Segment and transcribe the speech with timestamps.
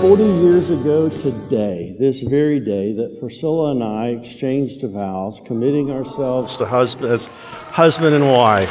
[0.00, 6.56] 40 years ago today, this very day, that Priscilla and I exchanged vows, committing ourselves
[6.58, 8.70] to husband, as husband and wife.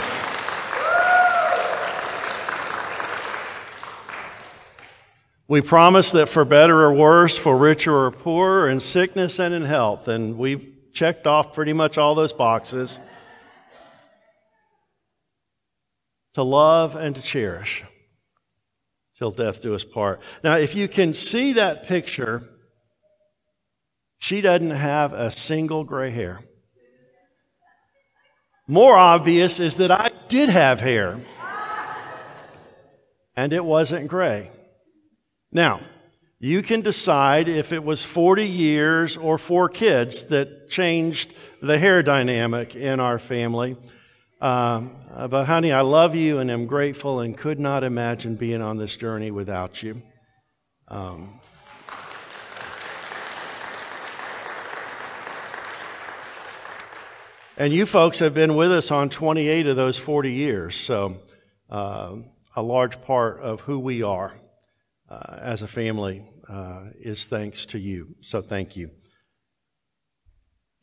[5.50, 9.66] We promised that for better or worse, for richer or poorer, in sickness and in
[9.66, 13.02] health, and we've checked off pretty much all those boxes.
[16.36, 17.84] To love and to cherish
[19.18, 20.22] till death do us part.
[20.44, 22.44] Now, if you can see that picture,
[24.20, 26.42] she doesn't have a single gray hair.
[28.68, 31.22] More obvious is that I did have hair,
[33.36, 34.52] and it wasn't gray.
[35.52, 35.80] Now,
[36.40, 42.04] you can decide if it was 40 years or four kids that changed the hair
[42.04, 43.78] dynamic in our family.
[44.40, 44.96] Um,
[45.30, 48.96] but, honey, I love you and am grateful and could not imagine being on this
[48.96, 50.04] journey without you.
[50.88, 51.40] Um,
[57.58, 61.18] and you folks have been with us on 28 of those 40 years, so
[61.72, 62.18] uh,
[62.56, 64.40] a large part of who we are
[65.10, 68.16] uh, as a family uh, is thanks to you.
[68.22, 68.92] So, thank you.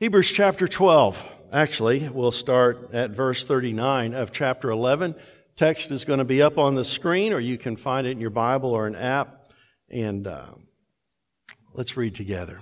[0.00, 1.22] Hebrews chapter 12.
[1.54, 5.14] Actually, we'll start at verse 39 of chapter 11.
[5.54, 8.18] Text is going to be up on the screen, or you can find it in
[8.18, 9.52] your Bible or an app.
[9.88, 10.46] And uh,
[11.72, 12.60] let's read together.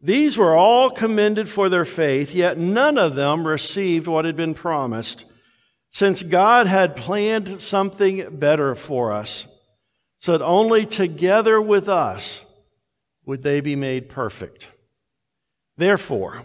[0.00, 4.54] These were all commended for their faith, yet none of them received what had been
[4.54, 5.24] promised,
[5.90, 9.48] since God had planned something better for us,
[10.20, 12.40] so that only together with us
[13.26, 14.68] would they be made perfect.
[15.76, 16.44] Therefore,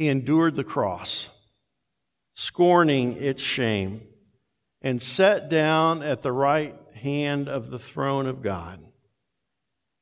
[0.00, 1.28] he endured the cross,
[2.32, 4.00] scorning its shame,
[4.80, 8.82] and sat down at the right hand of the throne of God.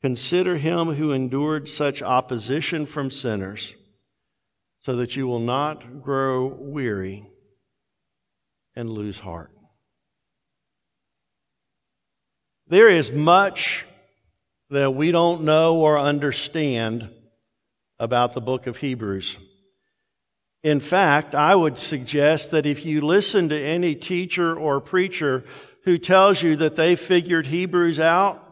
[0.01, 3.75] Consider him who endured such opposition from sinners,
[4.79, 7.27] so that you will not grow weary
[8.77, 9.51] and lose heart.
[12.69, 13.85] There is much
[14.71, 17.11] that we don't know or understand
[17.99, 19.39] about the book of Hebrews.
[20.63, 25.45] In fact, I would suggest that if you listen to any teacher or preacher
[25.85, 28.43] who tells you that they figured Hebrews out,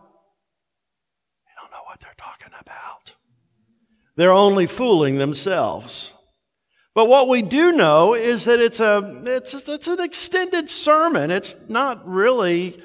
[1.45, 3.15] they don't know what they're talking about.
[4.15, 6.13] They're only fooling themselves.
[6.95, 11.31] But what we do know is that it's, a, it's, it's an extended sermon.
[11.31, 12.81] It's not really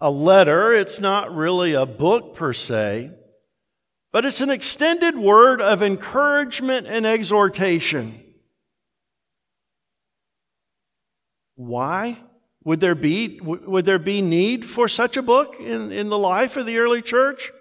[0.00, 3.12] a letter, it's not really a book per se,
[4.10, 8.20] but it's an extended word of encouragement and exhortation.
[11.66, 12.18] Why
[12.64, 16.56] would there be, would there be need for such a book in, in the life
[16.56, 17.52] of the early church?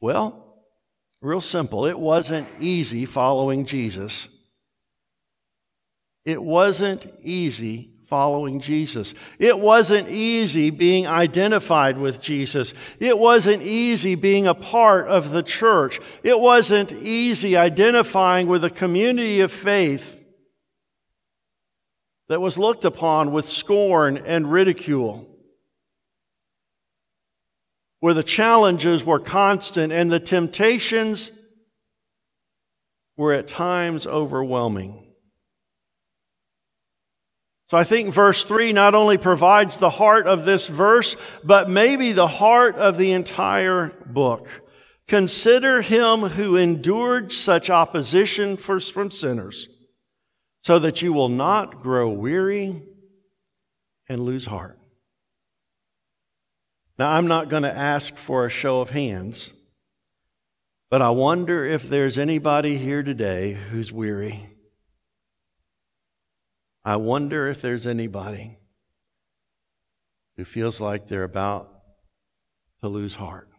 [0.00, 0.62] Well,
[1.20, 1.86] real simple.
[1.86, 4.28] It wasn't easy following Jesus.
[6.24, 9.14] It wasn't easy following Jesus.
[9.38, 12.72] It wasn't easy being identified with Jesus.
[13.00, 16.00] It wasn't easy being a part of the church.
[16.22, 20.13] It wasn't easy identifying with a community of faith
[22.28, 25.28] that was looked upon with scorn and ridicule,
[28.00, 31.30] where the challenges were constant and the temptations
[33.16, 35.00] were at times overwhelming.
[37.68, 42.12] So I think verse 3 not only provides the heart of this verse, but maybe
[42.12, 44.48] the heart of the entire book.
[45.08, 49.68] Consider him who endured such opposition from sinners
[50.64, 52.82] so that you will not grow weary
[54.08, 54.78] and lose heart.
[56.98, 59.52] Now, I'm not going to ask for a show of hands,
[60.90, 64.48] but I wonder if there's anybody here today who's weary.
[66.82, 68.58] I wonder if there's anybody
[70.36, 71.70] who feels like they're about
[72.80, 73.50] to lose heart.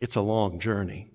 [0.00, 1.10] It's a long journey.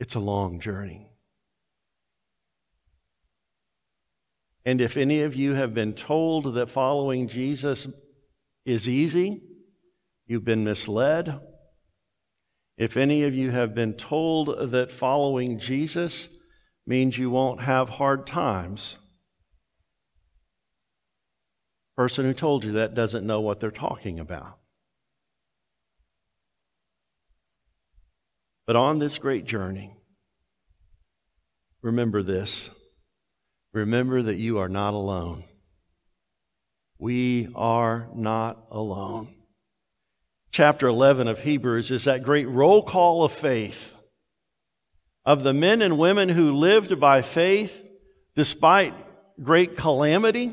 [0.00, 1.08] It's a long journey.
[4.64, 7.86] And if any of you have been told that following Jesus
[8.66, 9.42] is easy,
[10.26, 11.40] you've been misled.
[12.76, 16.28] If any of you have been told that following Jesus
[16.86, 18.96] means you won't have hard times,
[21.96, 24.58] person who told you that doesn't know what they're talking about.
[28.68, 29.96] But on this great journey,
[31.80, 32.68] remember this.
[33.72, 35.44] Remember that you are not alone.
[36.98, 39.34] We are not alone.
[40.50, 43.90] Chapter 11 of Hebrews is that great roll call of faith
[45.24, 47.82] of the men and women who lived by faith
[48.36, 48.92] despite
[49.42, 50.52] great calamity,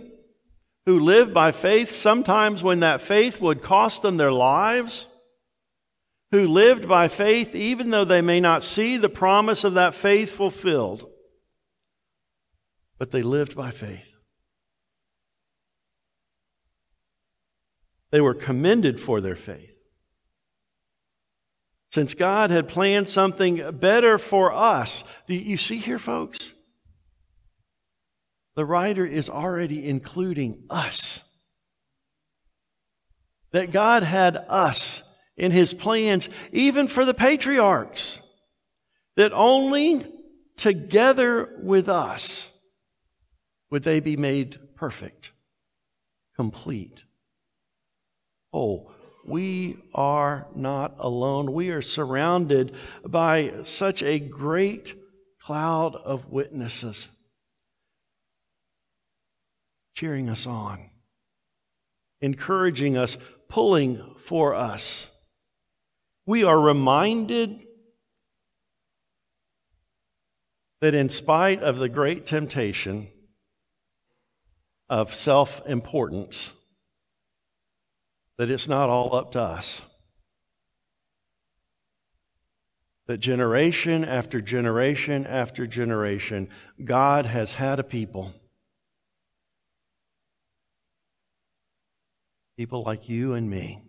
[0.86, 5.08] who lived by faith sometimes when that faith would cost them their lives
[6.31, 10.31] who lived by faith even though they may not see the promise of that faith
[10.31, 11.10] fulfilled.
[12.98, 14.12] But they lived by faith.
[18.12, 19.72] They were commended for their faith.
[21.92, 25.04] Since God had planned something better for us.
[25.27, 26.54] Do you see here, folks?
[28.56, 31.22] The writer is already including us.
[33.51, 35.04] That God had us
[35.38, 38.22] in his plans, even for the patriarchs,
[39.16, 40.06] that only
[40.58, 42.50] together with us
[43.70, 45.32] would they be made perfect,
[46.36, 47.04] complete,
[48.52, 48.92] whole.
[49.28, 51.52] We are not alone.
[51.52, 54.94] We are surrounded by such a great
[55.42, 57.10] cloud of witnesses
[59.96, 60.90] cheering us on,
[62.22, 63.18] encouraging us,
[63.48, 65.10] pulling for us
[66.25, 67.66] we are reminded
[70.81, 73.07] that in spite of the great temptation
[74.89, 76.51] of self importance,
[78.38, 79.81] that it's not all up to us.
[83.07, 86.50] That generation after generation after generation,
[86.83, 88.33] God has had a people.
[92.57, 93.86] People like you and me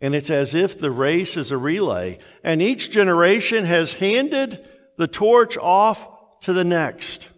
[0.00, 4.64] and it's as if the race is a relay, and each generation has handed
[4.98, 6.06] the torch off
[6.40, 7.28] to the next.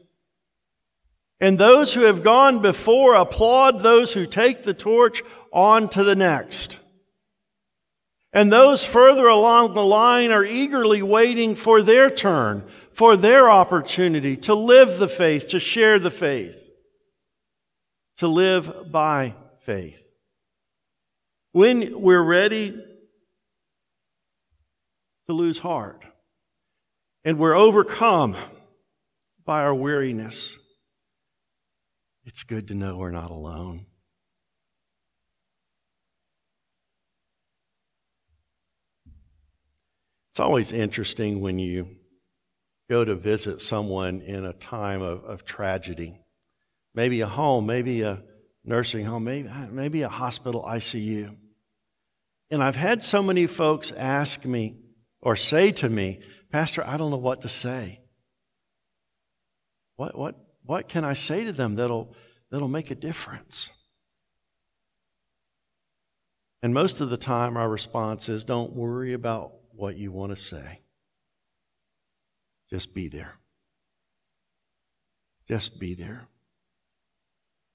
[1.40, 5.22] And those who have gone before applaud those who take the torch
[5.52, 6.78] on to the next.
[8.32, 14.36] And those further along the line are eagerly waiting for their turn, for their opportunity
[14.38, 16.68] to live the faith, to share the faith,
[18.18, 20.07] to live by faith.
[21.58, 22.70] When we're ready
[25.26, 26.04] to lose heart
[27.24, 28.36] and we're overcome
[29.44, 30.56] by our weariness,
[32.24, 33.86] it's good to know we're not alone.
[40.30, 41.96] It's always interesting when you
[42.88, 46.20] go to visit someone in a time of, of tragedy.
[46.94, 48.22] Maybe a home, maybe a
[48.64, 51.34] nursing home, maybe, maybe a hospital ICU.
[52.50, 54.76] And I've had so many folks ask me
[55.20, 58.00] or say to me, Pastor, I don't know what to say.
[59.96, 62.14] What, what, what can I say to them that'll,
[62.50, 63.70] that'll make a difference?
[66.62, 70.42] And most of the time, our response is don't worry about what you want to
[70.42, 70.80] say.
[72.70, 73.38] Just be there.
[75.46, 76.28] Just be there.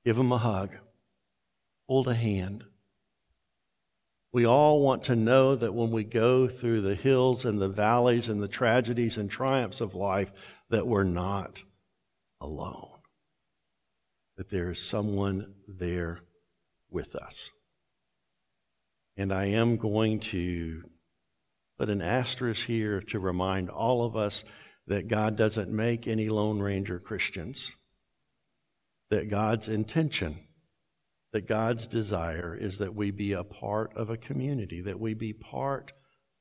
[0.06, 0.76] Give them a hug,
[1.88, 2.66] hold a hand.
[4.34, 8.30] We all want to know that when we go through the hills and the valleys
[8.30, 10.32] and the tragedies and triumphs of life,
[10.70, 11.62] that we're not
[12.42, 12.90] alone.
[14.38, 16.22] That there is someone there
[16.90, 17.52] with us.
[19.16, 20.82] And I am going to
[21.78, 24.44] put an asterisk here to remind all of us
[24.88, 27.72] that God doesn't make any Lone Ranger Christians
[29.12, 30.40] that God's intention,
[31.34, 35.34] that God's desire is that we be a part of a community, that we be
[35.34, 35.92] part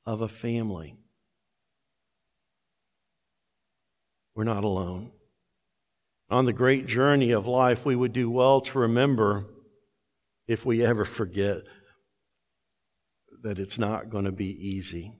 [0.05, 0.95] of a family.
[4.35, 5.11] We're not alone.
[6.29, 9.45] On the great journey of life, we would do well to remember,
[10.47, 11.63] if we ever forget,
[13.41, 15.13] that it's not going to be easy.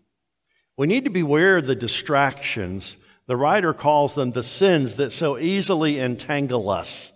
[0.78, 2.98] We need to beware of the distractions.
[3.26, 7.12] The writer calls them the sins that so easily entangle us.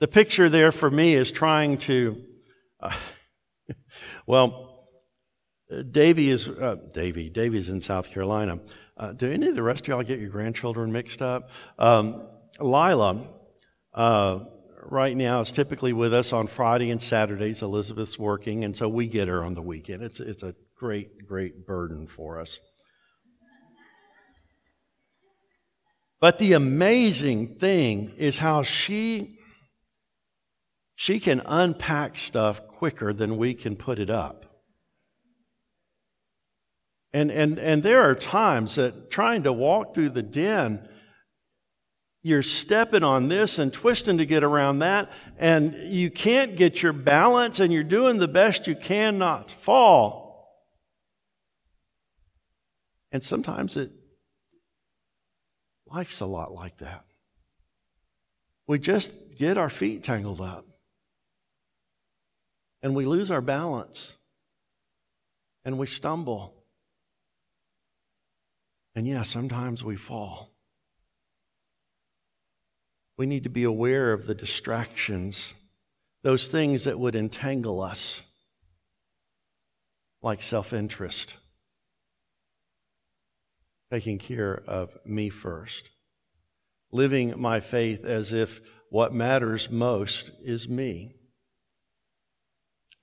[0.00, 2.24] The picture there for me is trying to,
[2.80, 2.96] uh,
[4.26, 4.88] well,
[5.90, 8.60] Davy is, uh, Davy, Davy's in South Carolina.
[8.96, 11.50] Uh, do any of the rest of y'all get your grandchildren mixed up?
[11.78, 12.26] Um,
[12.58, 13.28] Lila,
[13.92, 14.44] uh,
[14.84, 17.60] right now, is typically with us on Friday and Saturdays.
[17.60, 20.02] Elizabeth's working, and so we get her on the weekend.
[20.02, 22.58] It's, it's a great, great burden for us.
[26.20, 29.36] But the amazing thing is how she
[31.00, 34.44] she can unpack stuff quicker than we can put it up.
[37.14, 40.86] And, and, and there are times that trying to walk through the den,
[42.22, 46.92] you're stepping on this and twisting to get around that, and you can't get your
[46.92, 50.52] balance, and you're doing the best you can not to fall.
[53.10, 53.90] And sometimes it
[55.86, 57.06] life's a lot like that.
[58.66, 60.66] We just get our feet tangled up
[62.82, 64.14] and we lose our balance
[65.64, 66.54] and we stumble.
[68.94, 70.50] And yeah, sometimes we fall.
[73.16, 75.52] We need to be aware of the distractions,
[76.22, 78.22] those things that would entangle us,
[80.22, 81.34] like self interest,
[83.92, 85.90] taking care of me first,
[86.90, 91.19] living my faith as if what matters most is me.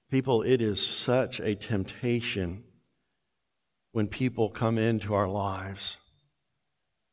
[0.09, 2.63] People, it is such a temptation
[3.91, 5.97] when people come into our lives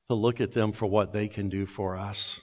[0.08, 2.40] to look at them for what they can do for us.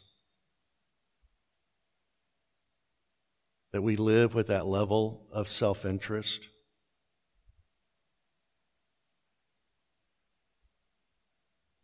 [3.71, 6.49] That we live with that level of self interest.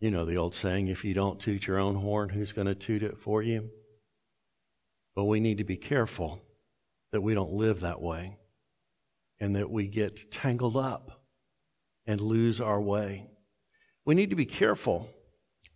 [0.02, 2.76] You know the old saying if you don't toot your own horn, who's going to
[2.76, 3.70] toot it for you?
[5.16, 6.42] But we need to be careful
[7.14, 8.38] that we don't live that way
[9.40, 11.24] and that we get tangled up
[12.06, 13.30] and lose our way.
[14.06, 15.10] We need to be careful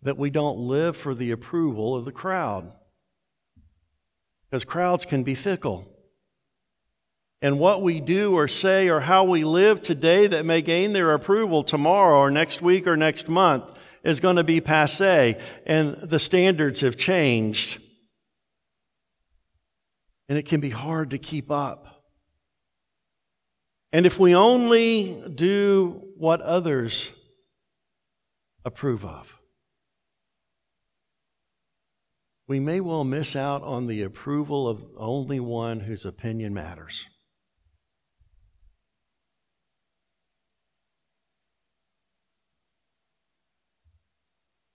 [0.02, 2.72] that we don't live for the approval of the crowd
[4.50, 5.88] because crowds can be fickle.
[7.40, 11.12] And what we do or say or how we live today that may gain their
[11.12, 13.64] approval tomorrow or next week or next month
[14.04, 17.80] is going to be passe, and the standards have changed.
[20.28, 21.91] And it can be hard to keep up.
[23.92, 27.12] And if we only do what others
[28.64, 29.38] approve of,
[32.48, 37.04] we may well miss out on the approval of only one whose opinion matters.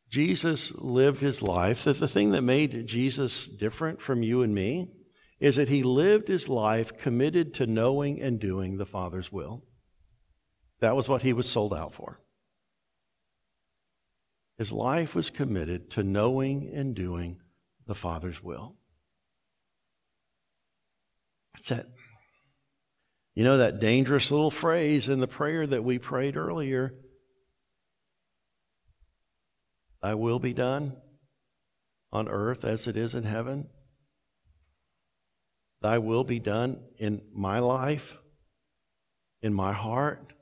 [0.10, 4.97] Jesus lived his life, that the thing that made Jesus different from you and me
[5.39, 9.63] is that he lived his life committed to knowing and doing the Father's will.
[10.79, 12.20] That was what he was sold out for.
[14.58, 17.39] His life was committed to knowing and doing
[17.86, 18.75] the Father's will.
[21.53, 21.88] That's it.
[23.36, 26.96] You know that dangerous little phrase in the prayer that we prayed earlier
[30.01, 30.96] Thy will be done
[32.12, 33.67] on earth as it is in heaven.
[35.82, 38.18] Thy will be done in my life,
[39.42, 40.34] in my heart,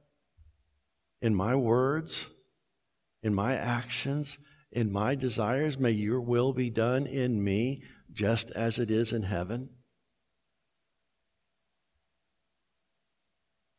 [1.22, 2.26] in my words,
[3.22, 4.38] in my actions,
[4.72, 5.78] in my desires.
[5.78, 9.70] May your will be done in me just as it is in heaven.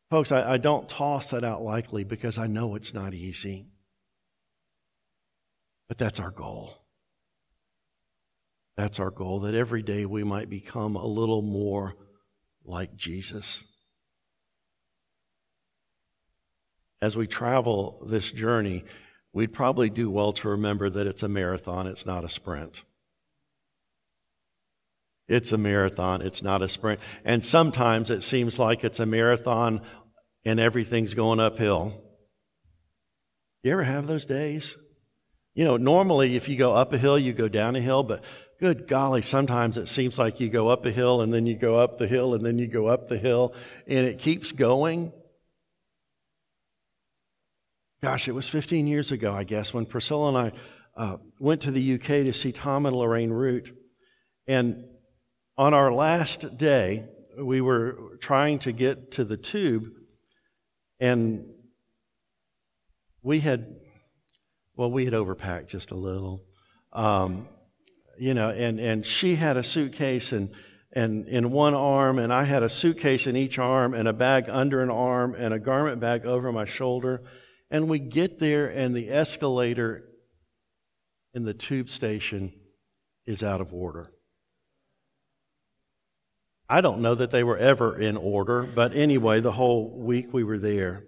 [0.09, 3.67] Folks, I, I, don't toss that out lightly because I know it's not easy.
[5.89, 6.76] But that's our goal.
[8.77, 11.95] That's our goal, that every day we might become a little more
[12.63, 13.63] like Jesus.
[17.01, 18.85] As we travel this journey,
[19.33, 22.83] we'd probably do well to remember that it's a marathon, it's not a sprint.
[25.27, 26.99] It's a marathon, it's not a sprint.
[27.25, 29.81] And sometimes it seems like it's a marathon
[30.45, 31.99] and everything's going uphill.
[33.63, 34.75] You ever have those days?
[35.55, 38.23] You know, normally if you go up a hill, you go down a hill, but
[38.59, 41.75] good golly, sometimes it seems like you go up a hill and then you go
[41.75, 43.53] up the hill and then you go up the hill
[43.87, 45.11] and it keeps going.
[48.01, 50.51] Gosh, it was 15 years ago, I guess, when Priscilla and I
[50.95, 53.75] uh, went to the UK to see Tom and Lorraine Root.
[54.47, 54.85] And
[55.57, 57.05] on our last day,
[57.37, 59.85] we were trying to get to the tube,
[60.99, 61.45] and
[63.21, 63.75] we had,
[64.75, 66.43] well, we had overpacked just a little.
[66.93, 67.47] Um,
[68.17, 70.51] you know, and, and she had a suitcase and,
[70.93, 74.45] and in one arm, and I had a suitcase in each arm, and a bag
[74.49, 77.21] under an arm, and a garment bag over my shoulder.
[77.69, 80.05] And we get there, and the escalator
[81.33, 82.53] in the tube station
[83.25, 84.11] is out of order.
[86.69, 90.43] I don't know that they were ever in order, but anyway, the whole week we
[90.43, 91.03] were there.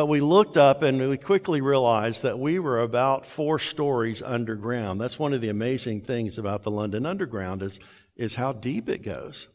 [0.00, 4.98] But we looked up and we quickly realized that we were about four stories underground.
[4.98, 7.78] That's one of the amazing things about the London Underground is,
[8.16, 9.46] is how deep it goes.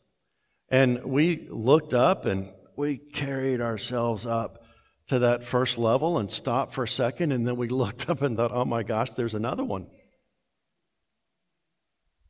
[0.70, 4.64] And we looked up and we carried ourselves up
[5.08, 7.32] to that first level and stopped for a second.
[7.32, 9.88] And then we looked up and thought, oh my gosh, there's another one.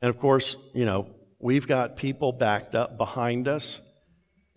[0.02, 3.82] And of course, you know, we've got people backed up behind us.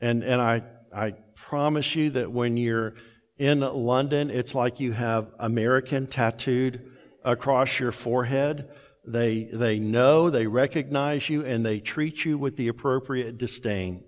[0.00, 0.62] And, and I,
[0.94, 2.94] I promise you that when you're
[3.38, 6.90] in London, it's like you have American tattooed
[7.24, 8.68] across your forehead.
[9.06, 14.04] They, they know, they recognize you, and they treat you with the appropriate disdain.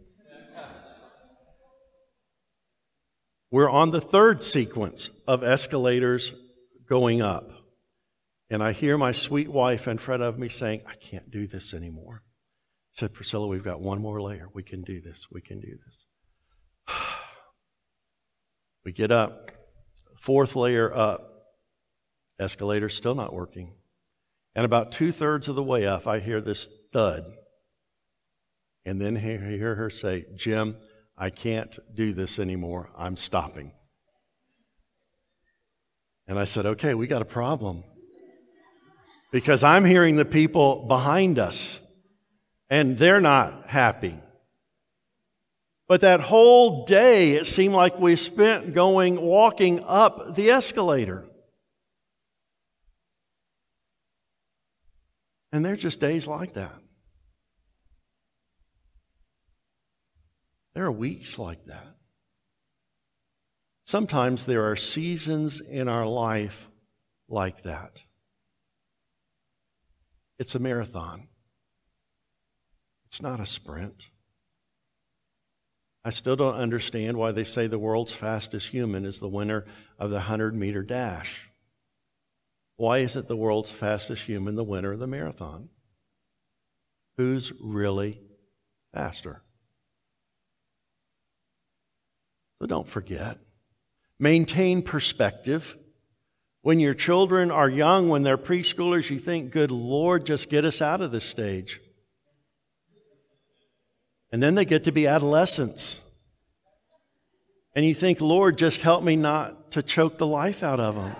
[3.51, 6.35] We're on the third sequence of escalators
[6.89, 7.51] going up.
[8.49, 11.73] And I hear my sweet wife in front of me saying, I can't do this
[11.73, 12.23] anymore.
[12.97, 14.49] I said, Priscilla, we've got one more layer.
[14.53, 15.27] We can do this.
[15.33, 16.05] We can do this.
[18.85, 19.51] We get up,
[20.19, 21.31] fourth layer up,
[22.39, 23.75] escalator still not working.
[24.55, 27.25] And about two thirds of the way up, I hear this thud.
[28.85, 30.77] And then I hear her say, Jim,
[31.17, 32.91] I can't do this anymore.
[32.97, 33.73] I'm stopping.
[36.27, 37.85] And I said, okay, we got a problem
[39.33, 41.81] because I'm hearing the people behind us
[42.71, 44.19] and they're not happy.
[45.91, 51.25] But that whole day, it seemed like we spent going, walking up the escalator.
[55.51, 56.79] And they're just days like that.
[60.75, 61.97] There are weeks like that.
[63.85, 66.69] Sometimes there are seasons in our life
[67.29, 68.03] like that.
[70.39, 71.27] It's a marathon,
[73.07, 74.11] it's not a sprint.
[76.05, 79.67] I still don't understand why they say the world's fastest human is the winner
[79.99, 81.51] of the 100 meter dash.
[82.77, 85.69] Why isn't the world's fastest human the winner of the marathon?
[87.19, 88.19] Who's really
[88.95, 89.43] faster?
[92.59, 93.39] So don't forget.
[94.19, 95.77] Maintain perspective.
[96.63, 100.81] When your children are young, when they're preschoolers, you think, good Lord, just get us
[100.81, 101.81] out of this stage.
[104.33, 106.01] And then they get to be adolescents.
[107.75, 111.17] And you think, Lord, just help me not to choke the life out of them.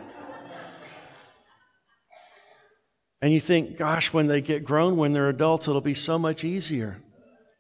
[3.23, 6.43] And you think, gosh, when they get grown, when they're adults, it'll be so much
[6.43, 7.03] easier.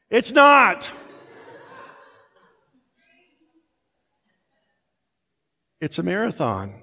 [0.08, 0.90] It's not.
[5.80, 6.82] It's a marathon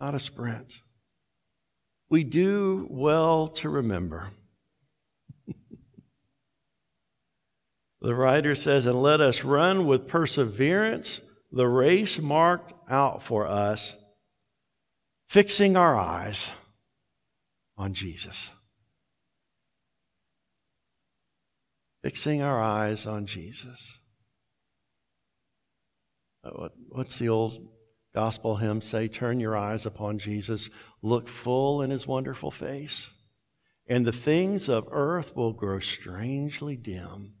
[0.00, 0.80] not a sprint.
[2.08, 4.30] We do well to remember.
[8.00, 11.20] The writer says, And let us run with perseverance
[11.52, 13.96] the race marked out for us,
[15.28, 16.50] fixing our eyes
[17.76, 18.50] on Jesus.
[22.02, 23.98] Fixing our eyes on Jesus.
[26.42, 27.68] Uh, what's the old
[28.14, 30.70] gospel hymn say, Turn your eyes upon Jesus,
[31.02, 33.10] look full in his wonderful face,
[33.86, 37.34] and the things of earth will grow strangely dim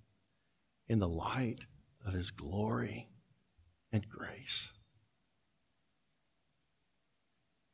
[0.90, 1.60] in the light
[2.04, 3.08] of his glory
[3.92, 4.68] and grace.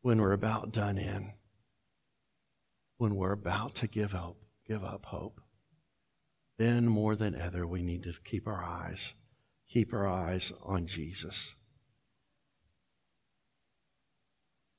[0.02, 1.32] When we're about done in,
[2.98, 4.36] when we're about to give up,
[4.68, 5.40] give up hope,
[6.58, 9.14] then more than ever we need to keep our eyes,
[9.68, 11.56] keep our eyes on Jesus.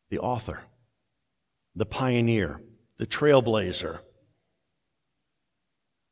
[0.09, 0.63] the author,
[1.75, 2.61] the pioneer,
[2.97, 3.99] the trailblazer,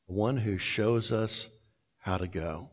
[0.08, 1.50] the one who shows us
[2.06, 2.70] how to go.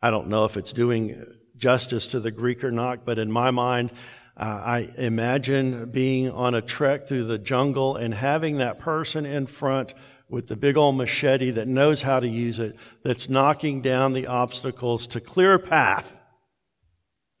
[0.00, 1.20] I don't know if it's doing
[1.56, 3.90] justice to the Greek or not, but in my mind,
[4.36, 9.48] uh, I imagine being on a trek through the jungle and having that person in
[9.48, 9.94] front
[10.28, 14.28] with the big old machete that knows how to use it, that's knocking down the
[14.28, 16.14] obstacles to clear a path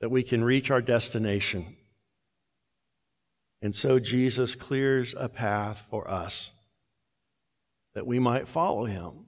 [0.00, 1.76] that we can reach our destination.
[3.62, 6.50] And so Jesus clears a path for us
[7.94, 9.26] that we might follow him.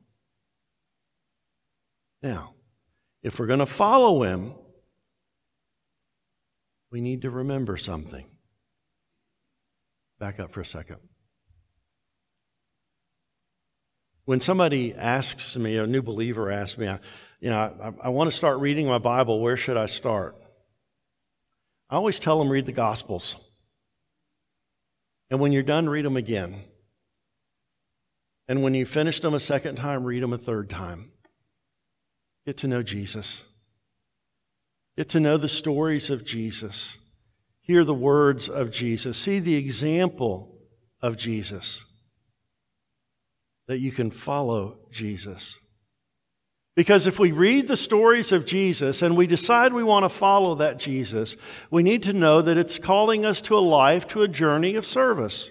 [2.25, 2.55] Now,
[3.23, 4.55] if we're going to follow him,
[6.91, 8.25] we need to remember something.
[10.19, 11.01] Back up for a second.
[14.25, 16.87] When somebody asks me, a new believer asks me,
[17.41, 17.59] you know,
[18.01, 20.35] I, I want to start reading my Bible, where should I start?
[21.91, 23.37] I always tell them read the Gospels.
[25.29, 26.63] And when you're done, read them again.
[28.49, 31.11] And when you finished them a second time, read them a third time.
[32.45, 33.45] Get to know Jesus.
[34.97, 36.99] Get to know the stories of Jesus.
[37.61, 39.17] Hear the words of Jesus.
[39.17, 40.59] See the example
[41.01, 41.85] of Jesus.
[43.67, 45.59] That you can follow Jesus.
[46.77, 50.57] Because if we read the stories of Jesus and we decide we want to follow
[50.57, 51.37] that Jesus,
[51.71, 54.85] we need to know that it's calling us to a life, to a journey of
[54.85, 55.51] service.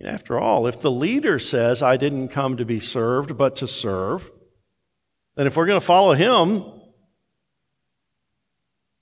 [0.00, 3.68] And after all, if the leader says, I didn't come to be served, but to
[3.68, 4.30] serve,
[5.34, 6.64] then if we're going to follow him,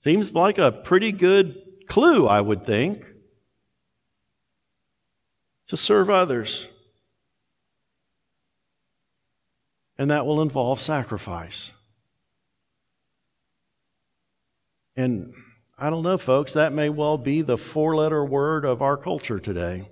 [0.03, 1.55] seems like a pretty good
[1.87, 3.05] clue, I would think,
[5.67, 6.67] to serve others.
[9.97, 11.71] And that will involve sacrifice.
[14.97, 15.33] And
[15.77, 19.39] I don't know, folks, that may well be the four letter word of our culture
[19.39, 19.87] today.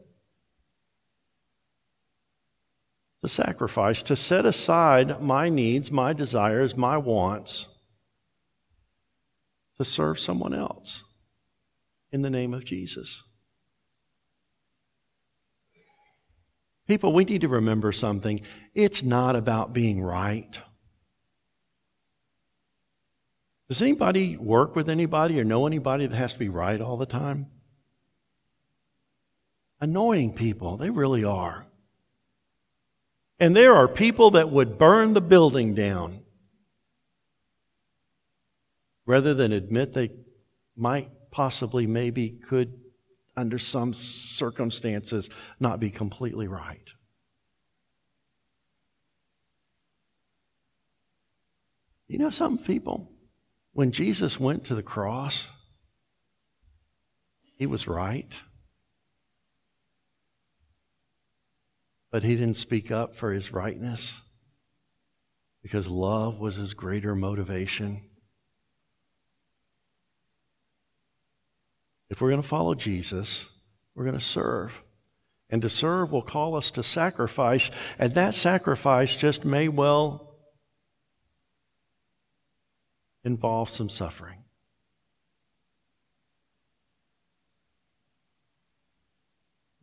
[3.22, 7.68] To sacrifice, to set aside my needs, my desires, my wants,
[9.78, 11.04] to serve someone else
[12.12, 13.24] in the name of Jesus.
[16.88, 18.42] People, we need to remember something.
[18.74, 20.60] It's not about being right.
[23.68, 27.06] Does anybody work with anybody or know anybody that has to be right all the
[27.06, 27.48] time?
[29.82, 31.67] Annoying people, they really are.
[33.40, 36.22] And there are people that would burn the building down
[39.06, 40.10] rather than admit they
[40.76, 42.74] might possibly, maybe, could
[43.36, 46.90] under some circumstances, not be completely right.
[52.08, 53.12] You know some people?
[53.74, 55.48] When Jesus went to the cross,
[57.58, 58.40] he was right.
[62.12, 64.22] But he didn't speak up for his rightness
[65.62, 68.02] because love was his greater motivation.
[72.10, 73.50] If we're going to follow Jesus,
[73.96, 74.82] we're going to serve.
[75.50, 80.36] And to serve will call us to sacrifice, and that sacrifice just may well
[83.24, 84.44] involve some suffering.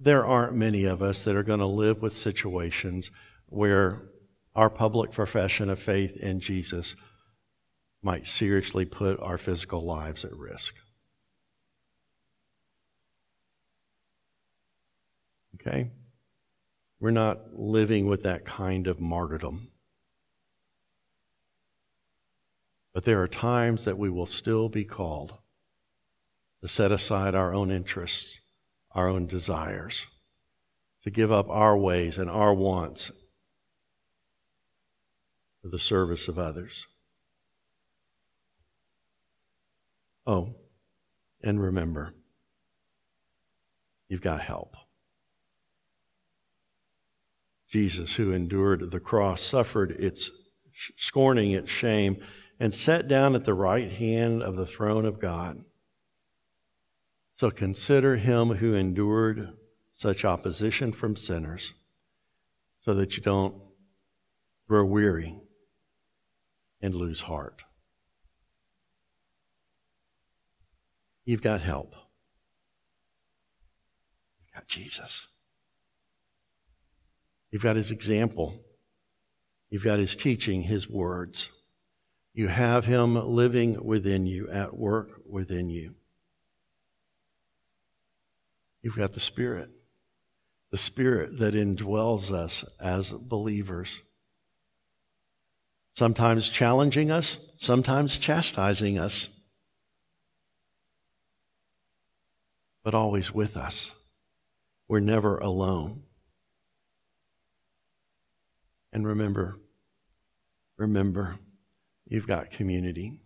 [0.05, 3.11] There aren't many of us that are going to live with situations
[3.47, 4.03] where
[4.55, 6.95] our public profession of faith in Jesus
[8.03, 10.75] might seriously put our physical lives at risk.
[15.55, 15.90] Okay?
[17.01, 19.69] We're not living with that kind of martyrdom.
[22.93, 25.33] But there are times that we will still be called
[26.61, 28.40] to set aside our own interests,
[28.94, 30.07] our own desires,
[31.02, 33.11] to give up our ways and our wants
[35.61, 36.87] for the service of others.
[40.26, 40.54] Oh,
[41.42, 42.14] and remember,
[44.09, 44.76] you've got help.
[47.68, 50.30] Jesus, who endured the cross, suffered its
[50.96, 52.22] scorning its shame,
[52.61, 55.64] and sat down at the right hand of the throne of God.
[57.37, 59.55] So consider him who endured
[59.92, 61.73] such opposition from sinners,
[62.81, 63.55] so that you don't
[64.68, 65.40] grow weary
[66.81, 67.64] and lose heart.
[71.25, 71.94] You've got help.
[74.40, 75.27] You've got Jesus.
[77.51, 78.61] You've got his example.
[79.70, 81.51] You've got his teaching, his words.
[82.33, 85.94] You have him living within you, at work within you.
[88.85, 89.70] You've got the Spirit,
[90.70, 94.03] the Spirit that indwells us as believers.
[95.97, 99.31] Sometimes challenging us, sometimes chastising us,
[102.83, 103.90] but always with us.
[104.87, 106.03] We're never alone.
[108.92, 109.57] And remember,
[110.77, 111.38] remember,
[112.07, 113.23] you've got community.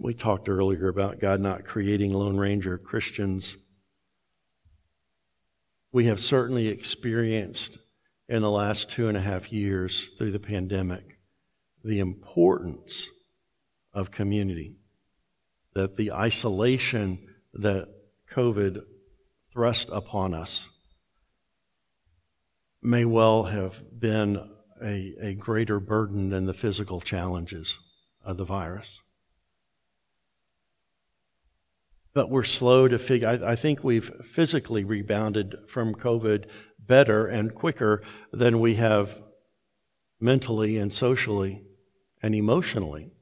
[0.00, 3.56] We talked earlier about God not creating Lone Ranger Christians.
[5.90, 7.78] We have certainly experienced
[8.28, 11.18] in the last two and a half years through the pandemic
[11.84, 13.08] the importance
[13.92, 14.76] of community,
[15.74, 17.18] that the isolation
[17.52, 17.88] that
[18.32, 18.82] COVID
[19.52, 20.68] thrust upon us
[22.80, 24.48] may well have been
[24.80, 27.78] a, a greater burden than the physical challenges
[28.24, 29.00] of the virus.
[32.14, 33.28] But we're slow to figure.
[33.28, 36.46] I, I think we've physically rebounded from COVID
[36.78, 39.20] better and quicker than we have
[40.20, 41.64] mentally and socially
[42.22, 43.12] and emotionally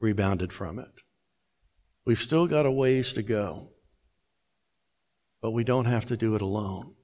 [0.00, 1.02] rebounded from it.
[2.04, 3.70] We've still got a ways to go,
[5.40, 6.94] but we don't have to do it alone.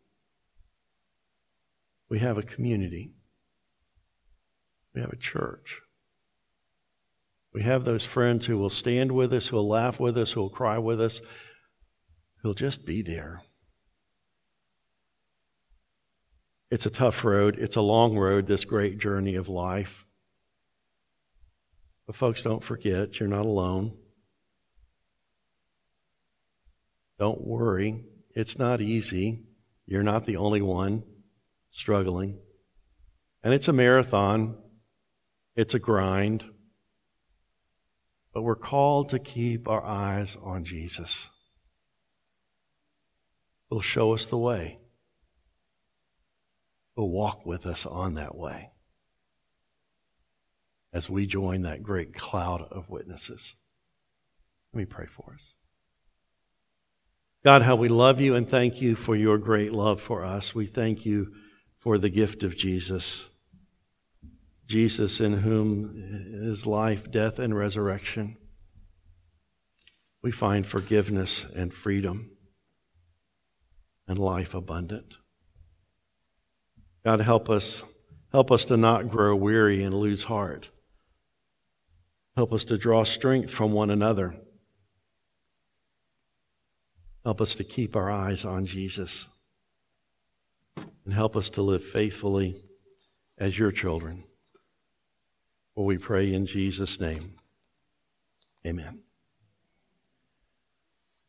[2.09, 3.13] We have a community,
[4.95, 5.81] we have a church.
[7.53, 10.41] We have those friends who will stand with us, who will laugh with us, who
[10.41, 11.21] will cry with us,
[12.43, 13.43] who'll just be there.
[16.71, 17.57] It's a tough road.
[17.59, 20.07] It's a long road, this great journey of life.
[22.07, 23.97] But, folks, don't forget, you're not alone.
[27.19, 28.05] Don't worry.
[28.35, 29.43] It's not easy.
[29.87, 31.03] You're not the only one
[31.73, 32.39] struggling.
[33.43, 34.57] And it's a marathon,
[35.57, 36.45] it's a grind.
[38.33, 41.29] But we're called to keep our eyes on Jesus.
[43.69, 44.79] He'll show us the way.
[46.97, 48.71] He'll walk with us on that way
[50.93, 53.55] as we join that great cloud of witnesses.
[54.73, 55.55] Let me pray for us.
[57.45, 60.55] God, how we love you and thank you for your great love for us.
[60.55, 61.33] We thank you
[61.79, 63.25] for the gift of Jesus.
[64.71, 65.91] Jesus, in whom
[66.33, 68.37] is life, death, and resurrection,
[70.23, 72.31] we find forgiveness and freedom
[74.07, 75.17] and life abundant.
[77.05, 77.83] God, help us.
[78.31, 80.71] Help us to not grow weary and lose heart.
[82.37, 84.37] Help us to draw strength from one another.
[87.25, 89.27] Help us to keep our eyes on Jesus.
[91.05, 92.63] And help us to live faithfully
[93.37, 94.23] as your children.
[95.75, 97.37] For we pray in Jesus' name.
[98.67, 99.01] Amen.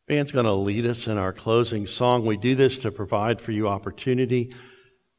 [0.06, 2.26] Band's going to lead us in our closing song.
[2.26, 4.54] We do this to provide for you opportunity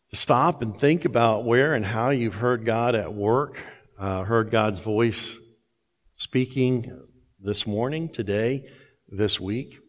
[0.10, 3.60] to stop and think about where and how you've heard God at work,
[3.98, 5.36] uh, heard God's voice
[6.14, 6.92] speaking
[7.40, 8.70] this morning, today,
[9.08, 9.80] this week.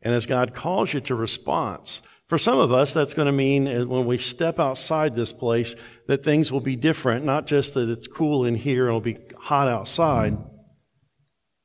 [0.00, 3.68] And as God calls you to response, for some of us, that's going to mean
[3.68, 5.74] uh, when we step outside this place
[6.06, 9.18] that things will be different, not just that it's cool in here and it'll be
[9.38, 10.36] hot outside,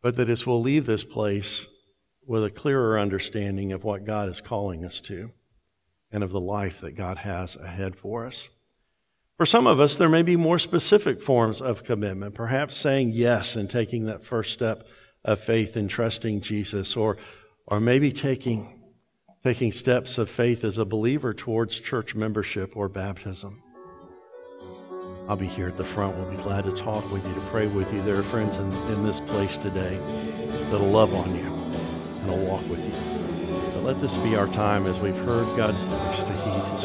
[0.02, 1.68] but that it will leave this place
[2.26, 5.32] with a clearer understanding of what God is calling us to
[6.12, 8.50] and of the life that God has ahead for us.
[9.38, 13.56] For some of us, there may be more specific forms of commitment, perhaps saying yes
[13.56, 14.86] and taking that first step
[15.24, 17.18] of faith and trusting Jesus, or,
[17.66, 18.79] or maybe taking,
[19.44, 23.62] taking steps of faith as a believer towards church membership or baptism.
[25.30, 26.18] I'll be here at the front.
[26.18, 28.02] We'll be glad to talk with you, to pray with you.
[28.02, 29.98] There are friends in, in this place today
[30.72, 33.74] that'll love on you and will walk with you.
[33.74, 36.80] But let this be our time as we've heard God's voice to heed